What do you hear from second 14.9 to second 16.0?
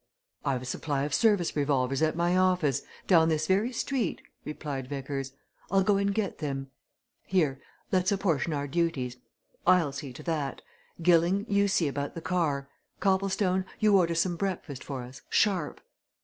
us sharp."